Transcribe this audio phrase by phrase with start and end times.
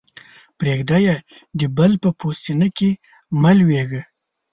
[0.57, 1.15] پرېږده يې؛
[1.59, 2.89] د بل په پوستينه کې
[3.41, 4.01] مه لویېږه.